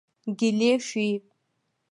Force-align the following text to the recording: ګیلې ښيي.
ګیلې 0.37 0.71
ښيي. 0.87 1.11